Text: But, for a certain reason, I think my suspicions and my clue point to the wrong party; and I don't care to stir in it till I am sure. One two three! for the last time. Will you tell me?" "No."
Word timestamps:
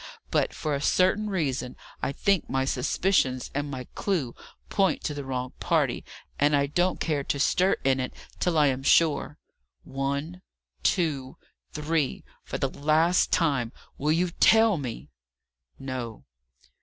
But, 0.31 0.51
for 0.51 0.73
a 0.73 0.81
certain 0.81 1.29
reason, 1.29 1.75
I 2.01 2.11
think 2.11 2.49
my 2.49 2.65
suspicions 2.65 3.51
and 3.53 3.69
my 3.69 3.83
clue 3.93 4.33
point 4.67 5.03
to 5.03 5.13
the 5.13 5.23
wrong 5.23 5.51
party; 5.59 6.03
and 6.39 6.55
I 6.55 6.65
don't 6.65 6.99
care 6.99 7.23
to 7.25 7.39
stir 7.39 7.73
in 7.83 7.99
it 7.99 8.11
till 8.39 8.57
I 8.57 8.65
am 8.65 8.81
sure. 8.81 9.37
One 9.83 10.41
two 10.81 11.37
three! 11.73 12.25
for 12.43 12.57
the 12.57 12.71
last 12.71 13.31
time. 13.31 13.71
Will 13.99 14.11
you 14.11 14.31
tell 14.31 14.79
me?" 14.79 15.11
"No." 15.77 16.25